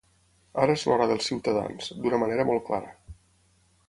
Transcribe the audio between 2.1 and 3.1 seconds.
manera molt clara.